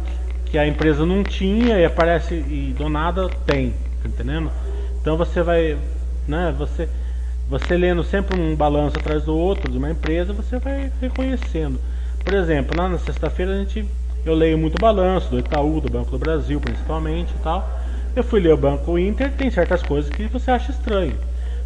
[0.46, 3.70] que a empresa não tinha e aparece e do nada tem,
[4.02, 4.50] tá entendendo?
[5.00, 5.78] Então você vai,
[6.26, 6.88] né, você
[7.48, 11.80] você lendo sempre um balanço atrás do outro de uma empresa, você vai reconhecendo.
[12.24, 13.84] Por exemplo, na sexta-feira a gente
[14.24, 17.68] eu leio muito balanço do Itaú, do Banco do Brasil principalmente e tal.
[18.14, 21.14] Eu fui ler o Banco Inter, tem certas coisas que você acha estranho.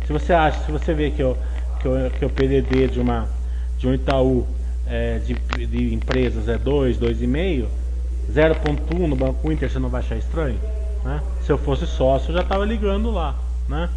[0.07, 1.37] Se você acha, se você vê que, eu,
[2.18, 3.27] que o PDD de, uma,
[3.85, 4.47] de um Itaú
[4.87, 5.35] é, de,
[5.66, 7.66] de empresas é 2, 2,5,
[8.33, 10.59] 0,1 no Banco Inter você não vai achar estranho?
[11.05, 11.20] Né?
[11.42, 13.35] Se eu fosse sócio, eu já estava ligando lá.
[13.68, 13.90] Né?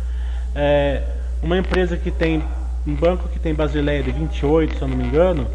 [0.54, 1.04] É,
[1.42, 2.44] uma empresa que tem,
[2.86, 5.48] um banco que tem Basileia de 28, se eu não me engano,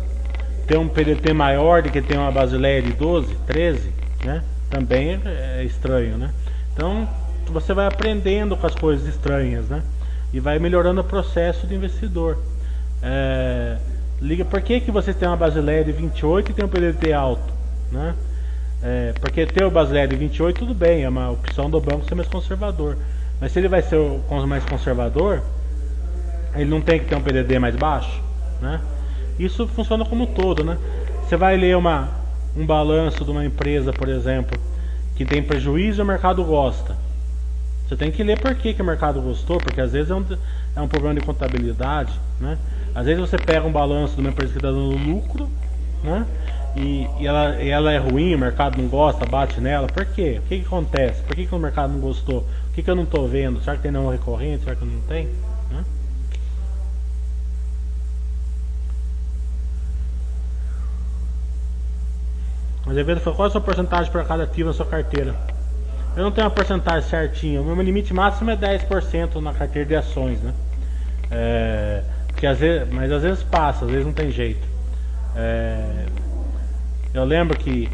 [0.66, 3.92] ter um PDT maior do que ter uma Basileia de 12, 13,
[4.24, 4.42] né?
[4.70, 6.32] Também é estranho, né?
[6.72, 7.06] Então
[7.48, 9.82] você vai aprendendo com as coisas estranhas, né?
[10.32, 12.38] E vai melhorando o processo do investidor.
[13.02, 13.76] É,
[14.22, 17.52] liga, por que, que você tem uma Basileia de 28 e tem um PDT alto,
[17.90, 18.14] né?
[18.80, 22.14] É, porque ter o Basileia de 28 tudo bem, é uma opção do banco ser
[22.14, 22.96] mais conservador.
[23.40, 25.42] Mas se ele vai ser o mais conservador,
[26.54, 28.22] ele não tem que ter um PDD mais baixo,
[28.60, 28.80] né?
[29.38, 30.78] Isso funciona como um todo, né?
[31.24, 32.08] Você vai ler uma,
[32.56, 34.58] um balanço de uma empresa, por exemplo,
[35.16, 36.96] que tem prejuízo e o mercado gosta.
[37.88, 40.24] Você tem que ler por que, que o mercado gostou, porque às vezes é um,
[40.76, 42.56] é um problema de contabilidade, né?
[42.94, 45.48] Às vezes você pega um balanço de uma empresa que está dando lucro,
[46.02, 46.26] né?
[46.76, 50.40] e, e, ela, e ela é ruim, o mercado não gosta, bate nela, por quê?
[50.44, 51.22] O que, que acontece?
[51.22, 52.40] Por que, que o mercado não gostou?
[52.70, 53.60] O que, que eu não estou vendo?
[53.60, 54.64] Será que tem não recorrente?
[54.64, 55.26] Será que não tem?
[55.70, 55.84] Né?
[62.86, 65.34] Azevedo falou, qual é a sua porcentagem para cada ativo na sua carteira?
[66.16, 67.60] Eu não tenho uma porcentagem certinha.
[67.60, 70.52] O meu limite máximo é 10% na carteira de ações, né?
[71.30, 72.02] É,
[72.42, 74.66] porque às vezes, mas às vezes passa, às vezes não tem jeito.
[75.36, 76.06] É,
[77.14, 77.88] eu lembro que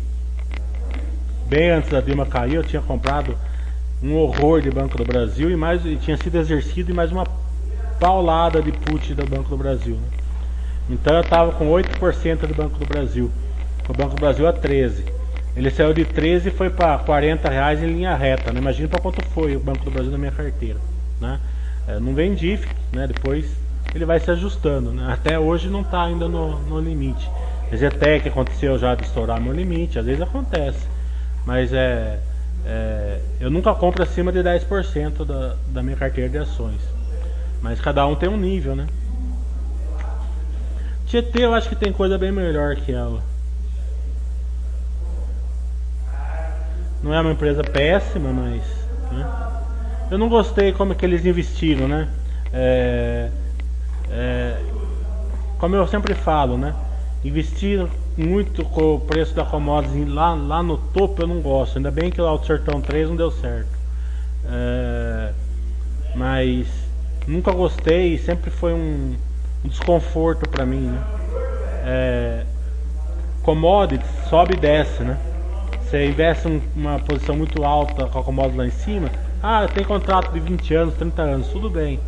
[1.47, 3.37] bem antes da Dilma cair, eu tinha comprado
[4.03, 7.27] um horror de Banco do Brasil e mais e tinha sido exercido e mais uma
[8.01, 9.97] paulada de put do Banco do Brasil.
[9.97, 10.09] Né?
[10.89, 13.31] Então eu estava com 8% do Banco do Brasil.
[13.87, 15.05] O Banco do Brasil a 13.
[15.55, 18.51] Ele saiu de 13 e foi para 40 reais em linha reta.
[18.51, 18.61] Né?
[18.61, 20.79] Imagina para quanto foi o Banco do Brasil na minha carteira.
[21.21, 21.39] Né?
[21.87, 22.59] É, não vendi,
[22.95, 23.07] né?
[23.07, 24.93] depois ele vai se ajustando.
[24.93, 25.11] Né?
[25.13, 27.29] Até hoje não está ainda no, no limite.
[27.75, 30.87] Zetec aconteceu já de estourar meu limite, às vezes acontece.
[31.45, 32.19] Mas é,
[32.65, 36.81] é eu nunca compro acima de 10% da, da minha carteira de ações.
[37.61, 38.87] Mas cada um tem um nível, né?
[41.07, 43.23] Tietê eu acho que tem coisa bem melhor que ela.
[47.03, 48.63] Não é uma empresa péssima, mas.
[49.11, 49.27] Né?
[50.11, 52.09] Eu não gostei como é que eles investiram, né?
[52.53, 53.31] É,
[54.11, 54.57] é,
[55.59, 56.75] como eu sempre falo, né?
[57.25, 61.77] Investir muito com o preço da commodities lá, lá no topo eu não gosto.
[61.77, 63.69] Ainda bem que o Alto Sertão 3 não deu certo.
[64.51, 65.33] É,
[66.15, 66.67] mas
[67.27, 69.17] nunca gostei sempre foi um,
[69.65, 70.87] um desconforto para mim.
[70.87, 71.05] Né?
[71.85, 72.45] É,
[73.43, 75.19] commodities sobe e desce, né?
[75.83, 79.11] Você investe uma posição muito alta com a commodity lá em cima.
[79.43, 81.99] Ah, tem contrato de 20 anos, 30 anos, tudo bem.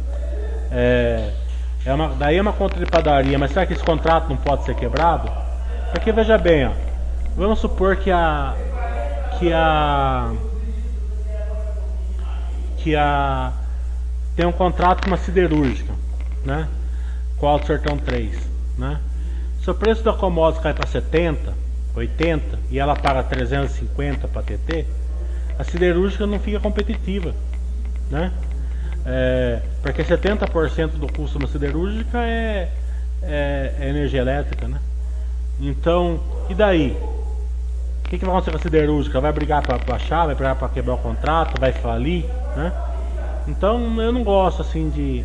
[0.71, 1.33] É,
[1.85, 4.65] é uma, daí é uma conta de padaria, mas será que esse contrato não pode
[4.65, 5.31] ser quebrado?
[5.93, 6.73] Porque veja bem, ó,
[7.37, 8.55] vamos supor que a
[9.39, 10.33] que a
[12.77, 13.53] que a
[14.37, 15.93] tem um contrato com uma siderúrgica,
[16.45, 16.69] né?
[17.39, 18.39] Com a Alto Sertão 3,
[18.79, 19.01] né?
[19.63, 21.53] Se o preço da commodity cai para 70,
[21.95, 24.87] 80 e ela paga 350 para TT,
[25.59, 27.35] a siderúrgica não fica competitiva,
[28.11, 28.33] né?
[29.05, 32.71] É, porque 70% do custo uma siderúrgica é,
[33.23, 34.79] é, é, energia elétrica, né?
[35.61, 36.97] Então, e daí?
[38.05, 39.21] O que, que vai acontecer com a siderúrgica?
[39.21, 40.27] Vai brigar para baixar?
[40.27, 41.61] Vai brigar para quebrar o contrato?
[41.61, 42.25] Vai falir?
[42.57, 42.73] Né?
[43.47, 45.25] Então, eu não gosto assim de,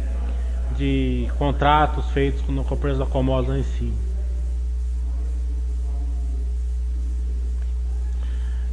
[0.78, 3.94] de contratos feitos com, o preço da commodity em si.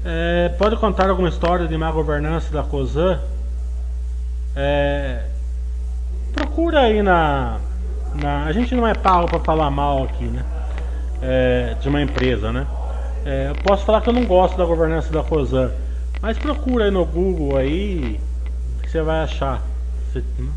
[0.04, 3.20] É, pode contar alguma história de má governança da COSAN?
[4.54, 5.24] É,
[6.32, 7.58] procura aí na,
[8.14, 10.44] na, A gente não é pago para falar mal aqui, né?
[11.22, 12.66] É, de uma empresa, né?
[13.24, 15.70] É, eu posso falar que eu não gosto da governança da COSAN,
[16.20, 18.20] mas procura aí no Google aí
[18.82, 19.62] que você vai achar.
[20.14, 20.50] Né?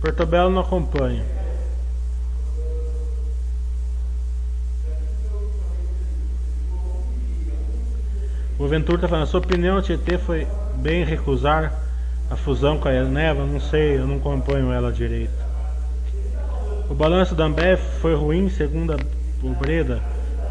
[0.00, 1.22] Porto Belo não acompanha.
[8.62, 10.46] O Ventura está falando, sua opinião, Tietê foi
[10.76, 11.72] bem recusar
[12.30, 13.44] a fusão com a Eneva?
[13.44, 15.32] Não sei, eu não acompanho ela direito.
[16.88, 18.96] O balanço da Ambev foi ruim, segundo
[19.42, 19.98] o Breda.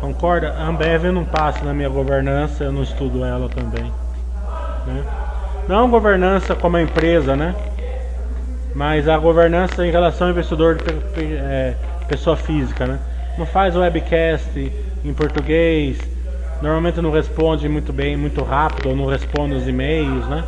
[0.02, 0.52] Concorda?
[0.52, 3.86] A Ambev não passa na minha governança, eu não estudo ela também.
[3.86, 5.06] Né?
[5.70, 7.56] Não governança como empresa, né?
[8.76, 11.78] Mas a governança em relação ao investidor de é,
[12.10, 13.00] pessoa física, né?
[13.38, 14.70] Não faz webcast
[15.06, 16.11] em português,
[16.62, 20.44] normalmente não responde muito bem, muito rápido, ou não responde os e-mails, né?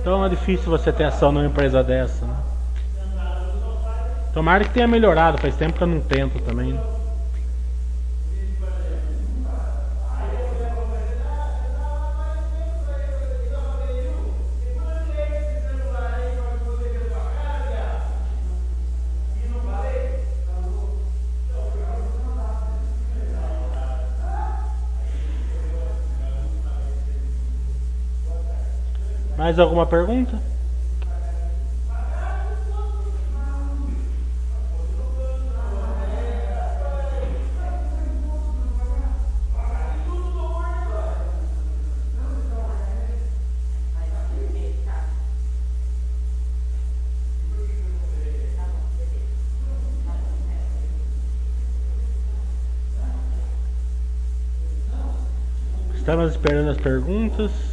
[0.00, 2.34] Então é difícil você ter ação numa empresa dessa, né?
[4.34, 6.72] Tomara que tenha melhorado, faz tempo que eu não tento também.
[6.72, 6.91] Né?
[29.42, 30.38] Mais alguma pergunta?
[55.96, 57.71] Estamos esperando as perguntas.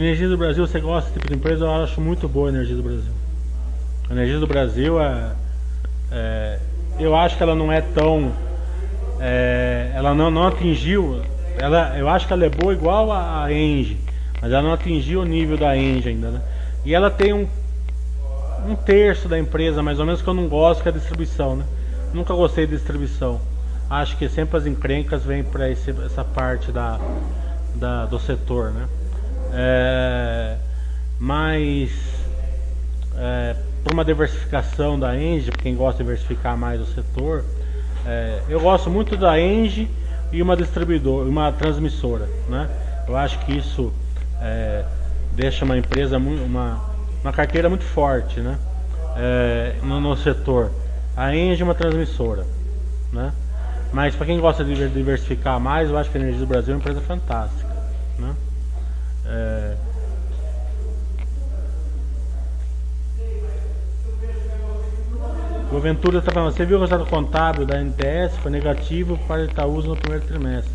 [0.00, 1.66] Energia do Brasil, você gosta desse tipo de empresa?
[1.66, 3.12] Eu acho muito boa a Energia do Brasil.
[4.08, 5.32] A Energia do Brasil é,
[6.10, 6.58] é
[6.98, 8.32] eu acho que ela não é tão
[9.20, 11.20] é, ela não, não atingiu
[11.58, 13.98] ela, eu acho que ela é boa igual a, a Engie,
[14.40, 16.40] mas ela não atingiu o nível da Engie ainda, né?
[16.82, 17.46] E ela tem um,
[18.66, 21.56] um terço da empresa, mais ou menos, que eu não gosto, que é a distribuição,
[21.56, 21.64] né?
[22.14, 23.38] Nunca gostei de distribuição.
[23.90, 26.98] Acho que sempre as encrencas vêm para essa parte da,
[27.74, 28.88] da, do setor, né?
[29.62, 30.56] É,
[31.18, 31.90] mas
[33.14, 33.54] é,
[33.84, 37.44] por uma diversificação da Engie, quem gosta de diversificar mais o setor,
[38.06, 39.90] é, eu gosto muito da Engie
[40.32, 42.70] e uma distribuidora, uma transmissora, né?
[43.06, 43.92] Eu acho que isso
[44.40, 44.82] é,
[45.34, 46.80] deixa uma empresa uma,
[47.22, 48.58] uma carteira muito forte, né?
[49.16, 50.70] É, no, no, setor.
[51.14, 52.46] A Engie é uma transmissora,
[53.12, 53.30] né?
[53.92, 56.76] Mas para quem gosta de diversificar mais, eu acho que a Energia do Brasil é
[56.76, 57.68] uma empresa fantástica,
[58.18, 58.34] né?
[59.30, 59.76] É,
[65.72, 68.36] O Ventura está falando, você viu o resultado contábil da NTS?
[68.38, 70.72] Foi negativo para Itaúsa no primeiro trimestre.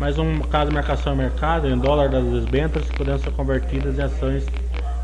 [0.00, 3.96] Mais um caso de marcação ao mercado, em dólar das desventas, que poderiam ser convertidas
[3.96, 4.44] em ações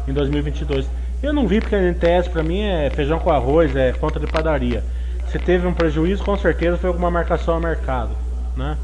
[0.08, 0.90] em 2022.
[1.22, 4.26] Eu não vi porque a NTS para mim é feijão com arroz, é conta de
[4.26, 4.82] padaria.
[5.28, 8.10] Se teve um prejuízo, com certeza foi alguma marcação ao mercado.
[8.56, 8.76] Né?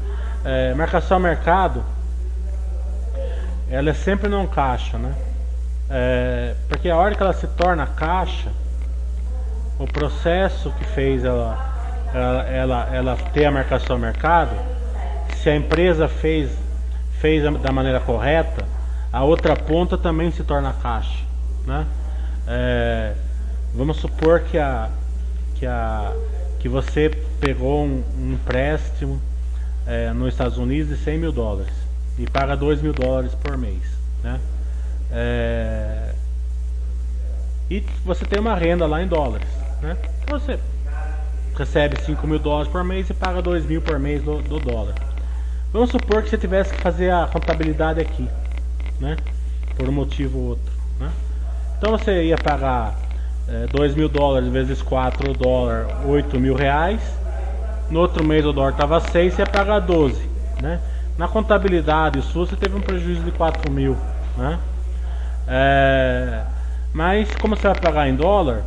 [0.45, 1.83] É, marcação ao mercado,
[3.69, 5.13] ela é sempre não caixa, né?
[5.89, 8.49] É, porque a hora que ela se torna caixa,
[9.77, 11.57] o processo que fez ela,
[12.13, 14.51] ela, ela, ela ter a marcação ao mercado,
[15.35, 16.51] se a empresa fez,
[17.19, 18.65] fez da maneira correta,
[19.13, 21.23] a outra ponta também se torna caixa.
[21.65, 21.85] Né?
[22.47, 23.13] É,
[23.73, 24.89] vamos supor que, a,
[25.55, 26.11] que, a,
[26.59, 27.09] que você
[27.39, 29.21] pegou um, um empréstimo
[29.87, 31.78] é, nos Estados Unidos de 100 mil dólares
[32.19, 33.81] e paga 2 mil dólares por mês.
[34.21, 34.39] Né?
[35.09, 36.13] É,
[37.69, 39.47] e você tem uma renda lá em dólares.
[39.81, 39.95] Né?
[40.29, 40.59] Você
[41.57, 44.95] recebe 5 mil dólares por mês e paga 2 mil por mês do, do, dólar.
[45.71, 48.27] Vamos supor que você tivesse que fazer a contabilidade aqui,
[48.99, 49.15] né?
[49.77, 50.73] Por um motivo ou outro.
[50.99, 51.11] Né?
[51.77, 52.97] Então você ia pagar
[53.47, 57.01] é, 2 mil dólares vezes 4 dólar, 8 mil reais.
[57.89, 60.21] No outro mês o dólar estava 6, você ia pagar 12.
[60.61, 60.79] Né?
[61.19, 63.97] Na contabilidade sua você teve um prejuízo de 4 mil.
[64.37, 64.57] Né?
[65.49, 66.45] É,
[66.93, 68.63] mas como você vai pagar em dólar,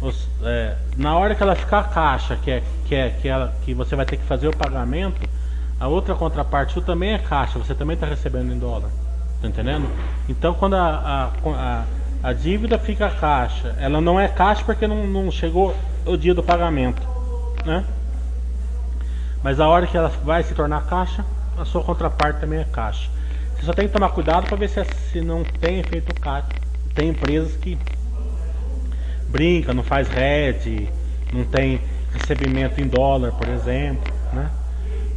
[0.00, 3.72] os, é, na hora que ela ficar caixa, que é, que, é, que, ela, que
[3.72, 5.20] você vai ter que fazer o pagamento,
[5.78, 8.90] a outra contraparte também é caixa, você também está recebendo em dólar.
[9.40, 9.88] Tá entendendo?
[10.28, 11.84] Então quando a, a, a,
[12.30, 15.72] a, dívida fica caixa, ela não é caixa porque não, não chegou
[16.04, 17.00] o dia do pagamento.
[17.64, 17.84] Né?
[19.40, 21.24] Mas a hora que ela vai se tornar caixa,
[21.58, 23.10] a sua contraparte também é caixa.
[23.54, 26.48] Você só tem que tomar cuidado para ver se, se não tem efeito caixa.
[26.94, 27.78] Tem empresas que
[29.28, 30.88] brinca, não faz red,
[31.32, 31.80] não tem
[32.12, 34.50] recebimento em dólar, por exemplo, né?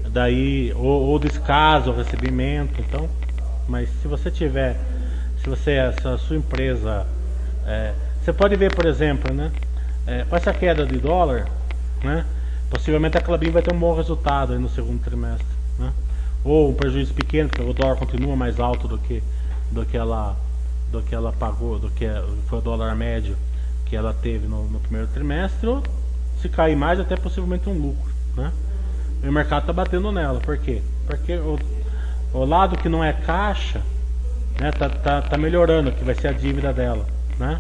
[0.10, 3.08] Daí ou, ou descasa o recebimento, então,
[3.68, 4.76] mas se você tiver,
[5.44, 7.06] se você se a sua empresa,
[7.66, 9.52] é, você pode ver, por exemplo, né?
[10.08, 11.48] É, com essa queda de dólar,
[12.04, 12.26] né?
[12.70, 15.57] Possivelmente a Clabin vai ter um bom resultado no segundo trimestre?
[16.44, 19.22] Ou um prejuízo pequeno, porque o dólar continua mais alto do que
[19.72, 20.36] do que ela
[20.92, 22.06] do que ela pagou, do que
[22.48, 23.36] foi o dólar médio
[23.86, 25.84] que ela teve no, no primeiro trimestre, ou
[26.42, 28.12] se cair mais, até possivelmente um lucro.
[28.36, 28.52] Né?
[29.24, 30.40] E o mercado está batendo nela.
[30.40, 30.82] Por quê?
[31.06, 31.60] Porque o,
[32.34, 33.82] o lado que não é caixa
[34.60, 37.06] né, tá, tá, tá melhorando, que vai ser a dívida dela.
[37.40, 37.60] Né?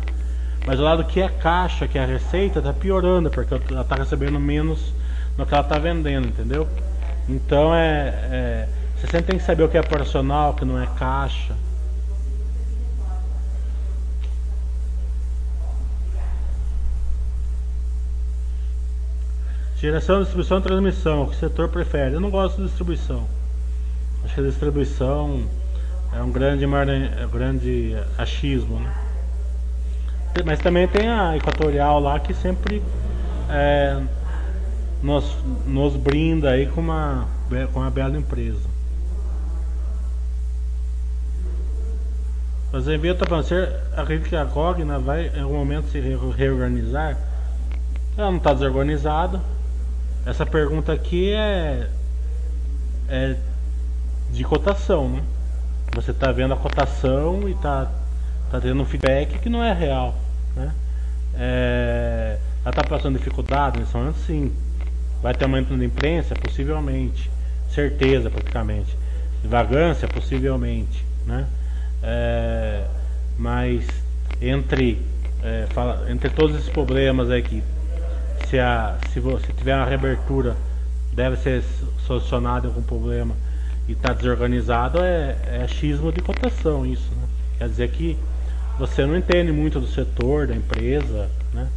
[0.65, 3.95] Mas o lado que é caixa, que é a receita, está piorando, porque ela está
[3.95, 4.93] recebendo menos
[5.37, 6.67] no que ela está vendendo, entendeu?
[7.27, 10.81] Então é, é, você sempre tem que saber o que é operacional, o que não
[10.81, 11.53] é caixa.
[19.77, 21.23] Geração, distribuição transmissão.
[21.23, 22.15] O que o setor prefere?
[22.15, 23.27] Eu não gosto de distribuição.
[24.23, 25.43] Acho que a distribuição
[26.13, 28.79] é um grande, é grande achismo.
[28.79, 28.91] Né?
[30.43, 32.81] Mas também tem a Equatorial lá que sempre
[33.49, 34.01] é,
[35.01, 35.35] nos,
[35.65, 37.27] nos brinda aí com uma,
[37.73, 38.67] com uma bela empresa.
[42.71, 47.17] Mas envio está falando, você acredita que a Cogna vai em algum momento se reorganizar?
[48.17, 49.41] Ela não está desorganizada
[50.27, 51.87] essa pergunta aqui é,
[53.07, 53.37] é
[54.29, 55.23] de cotação, né?
[55.95, 57.89] Você está vendo a cotação e está
[58.51, 60.15] tá tendo um feedback que não é real,
[60.53, 60.73] né?
[61.33, 64.17] É, ela está passando dificuldade nesse momento?
[64.19, 64.51] Sim.
[65.21, 66.35] Vai ter aumento da imprensa?
[66.35, 67.29] Possivelmente.
[67.69, 68.95] Certeza, praticamente.
[69.43, 70.07] Vagância?
[70.07, 71.47] Possivelmente, né?
[72.03, 72.85] É,
[73.37, 73.85] mas
[74.41, 75.01] entre,
[75.43, 77.63] é, fala, entre todos esses problemas aí que
[78.47, 80.55] se, a, se você tiver uma reabertura
[81.13, 81.63] deve ser
[82.05, 83.35] solucionado algum problema
[83.87, 87.09] e está desorganizado, é, é xismo de cotação isso.
[87.15, 87.27] Né?
[87.57, 88.17] Quer dizer que
[88.77, 91.67] você não entende muito do setor, da empresa, né?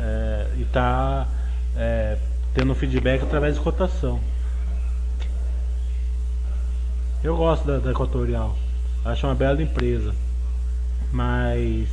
[0.00, 1.28] É, e está
[1.76, 2.16] é,
[2.54, 4.20] tendo feedback através de cotação.
[7.22, 8.56] Eu gosto da, da Equatorial,
[9.04, 10.14] acho uma bela empresa,
[11.12, 11.88] mas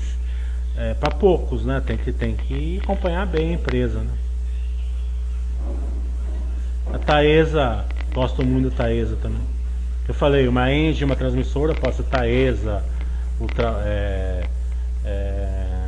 [0.75, 1.81] é, para poucos, né?
[1.85, 4.11] Tem que, tem que acompanhar bem a empresa, né?
[6.93, 9.41] A Taesa, gosto muito da Taesa também.
[10.07, 12.83] Eu falei, uma engine, uma transmissora, pode ser Taesa,
[13.39, 14.47] Ultra, é,
[15.05, 15.87] é,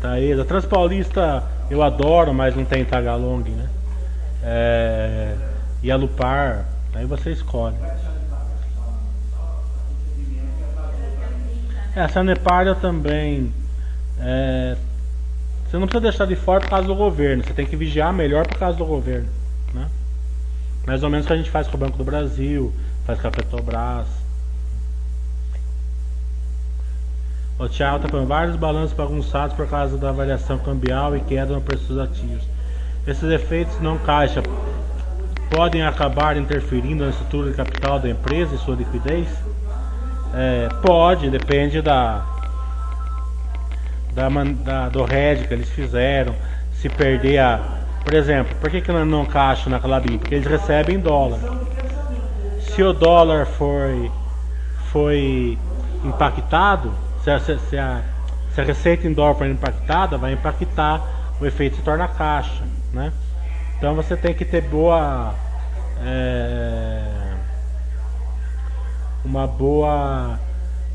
[0.00, 0.44] Taesa.
[0.44, 3.68] Transpaulista eu adoro, mas não tem Tagalong, né?
[4.42, 5.34] É,
[5.82, 7.76] e a Lupar, aí você escolhe.
[11.96, 13.52] É, a Sanepar também.
[14.18, 14.76] É,
[15.64, 18.46] você não precisa deixar de fora por causa do governo, você tem que vigiar melhor
[18.46, 19.28] por causa do governo.
[19.72, 19.88] Né?
[20.86, 22.72] Mais ou menos o que a gente faz com o Banco do Brasil,
[23.04, 24.23] faz com a Petrobras.
[27.56, 31.60] O Thiago está falando vários balanços bagunçados por causa da variação cambial e queda no
[31.60, 32.42] preço dos ativos.
[33.06, 34.42] Esses efeitos não caixa
[35.50, 39.28] podem acabar interferindo na estrutura de capital da empresa e sua liquidez?
[40.34, 42.24] É, pode, depende da,
[44.12, 46.34] da, da, do head que eles fizeram.
[46.72, 47.60] Se perder a,
[48.02, 50.18] por exemplo, por que, que não caixa na Calabim?
[50.18, 51.38] Porque eles recebem dólar.
[52.60, 54.10] Se o dólar foi,
[54.90, 55.56] foi
[56.04, 56.92] impactado,
[57.24, 58.02] se a, se, a,
[58.54, 61.02] se a receita dólar for impactada, vai impactar,
[61.40, 62.62] o efeito se torna caixa.
[62.92, 63.12] Né?
[63.78, 65.34] Então você tem que ter boa.
[66.04, 67.34] É,
[69.24, 70.38] uma boa.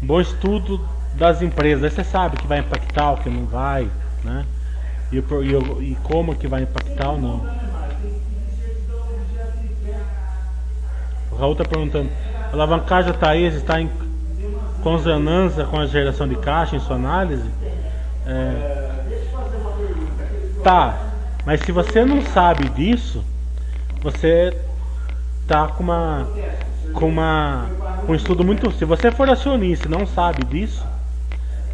[0.02, 0.80] um bom estudo
[1.16, 1.84] das empresas.
[1.84, 3.90] Aí você sabe que vai impactar, o que não vai.
[4.24, 4.46] Né?
[5.12, 7.46] e, e, e como que vai impactar ou não.
[11.32, 12.10] O Raul está perguntando,
[12.50, 13.90] a alavancagem da Thaís está em
[14.82, 17.50] consonância com a geração de caixa em sua análise?
[18.26, 18.90] É,
[20.64, 20.98] tá,
[21.46, 23.24] mas se você não sabe disso,
[24.02, 24.56] você
[25.48, 26.28] tá com uma
[26.94, 27.68] com uma
[28.06, 30.86] com um estudo muito, se você for acionista e não sabe disso,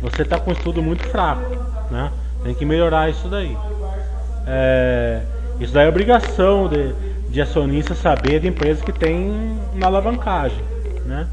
[0.01, 1.55] você tá com um estudo muito fraco,
[1.89, 2.11] né?
[2.43, 3.57] Tem que melhorar isso daí.
[4.45, 5.21] É,
[5.59, 6.93] isso daí é obrigação de,
[7.29, 10.63] de acionista saber de empresas que tem uma alavancagem.
[11.05, 11.27] Né?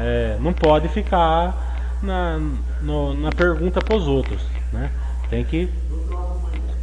[0.00, 2.40] É, não pode ficar na,
[2.80, 4.40] no, na pergunta para os outros.
[4.72, 4.90] Né?
[5.28, 5.68] Tem que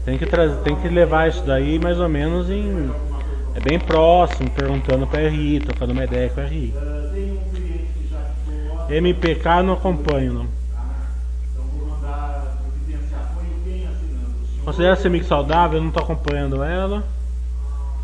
[0.03, 2.91] tem que trazer, tem que levar isso daí mais ou menos em
[3.55, 6.73] é bem próximo, perguntando para RI, trocando uma ideia com RI.
[8.89, 10.47] MPK não acompanho não.
[14.65, 17.03] Considera ser mix saudável, eu não estou acompanhando ela.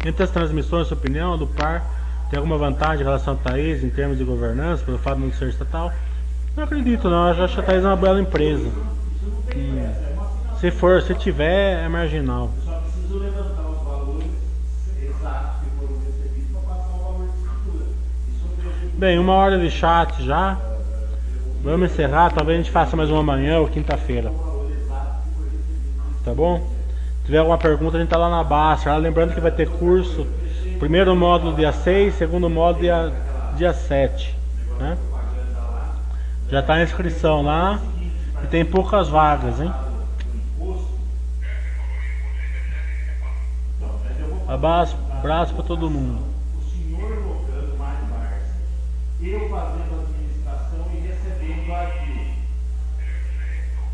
[0.06, 1.84] Entre as transmissões, sua opinião, do par,
[2.32, 5.34] tem alguma vantagem em relação a Thaís em termos de governança, pelo fato de não
[5.34, 5.92] ser estatal?
[6.56, 8.72] Não acredito não, eu acho que a Thaís é uma bela empresa.
[10.62, 12.50] Se for, se tiver, é marginal.
[18.94, 20.58] Bem, uma hora de chat já.
[21.62, 24.32] Vamos encerrar, talvez a gente faça mais uma manhã ou quinta-feira.
[26.24, 26.60] Tá bom?
[27.20, 28.96] Se tiver alguma pergunta, a gente tá lá na baixa.
[28.96, 30.26] Lembrando que vai ter curso.
[30.82, 33.14] Primeiro módulo dia 6, segundo módulo dia,
[33.56, 34.36] dia 7.
[34.80, 34.98] Né?
[36.50, 37.80] Já tá a inscrição lá.
[38.44, 39.72] E tem poucas vagas, hein?
[44.48, 46.24] Abraço, abraço para todo mundo.
[46.58, 48.00] O senhor locando mais
[49.22, 52.26] eu fazendo administração e recebendo arquivo.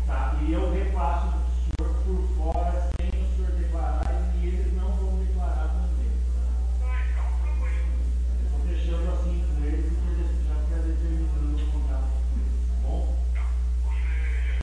[0.06, 0.36] Tá?
[0.40, 1.37] E eu repasso